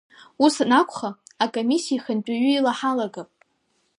Ус 0.43 0.55
анакәха, 0.63 1.09
акомиссиа 1.43 1.99
ахантәаҩы 2.01 2.51
ила 2.53 2.71
ҳалагап. 2.79 3.29